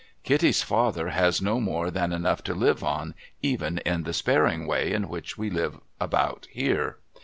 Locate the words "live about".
5.51-6.47